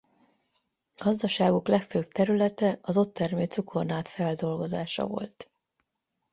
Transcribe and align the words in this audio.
Gazdaságuk 0.95 1.67
legfőbb 1.67 2.07
területe 2.07 2.79
az 2.81 2.97
ott 2.97 3.13
termő 3.13 3.43
cukornád 3.45 4.07
feldolgozása 4.07 5.05
volt. 5.07 5.51